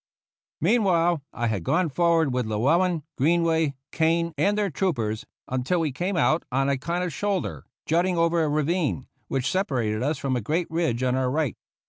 Meanwhile 0.59 1.21
I 1.31 1.45
had 1.45 1.63
gone 1.63 1.89
forward 1.89 2.33
with 2.33 2.47
Llewellen, 2.47 3.03
Greenway, 3.19 3.75
Kane 3.91 4.33
and 4.35 4.57
their 4.57 4.71
troopers 4.71 5.27
until 5.47 5.79
we 5.79 5.91
came 5.91 6.17
out 6.17 6.43
on 6.51 6.69
a 6.69 6.77
kind 6.79 7.03
of 7.03 7.13
shoulder, 7.13 7.67
jutting 7.85 8.17
over 8.17 8.43
a 8.43 8.49
ravine, 8.49 9.05
which 9.27 9.51
separated 9.51 10.01
us 10.01 10.17
from 10.17 10.35
a 10.35 10.41
great 10.41 10.65
ridge 10.71 11.03
on 11.03 11.13
our 11.13 11.29
right. 11.29 11.55